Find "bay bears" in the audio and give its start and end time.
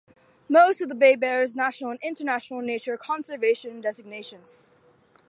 0.95-1.55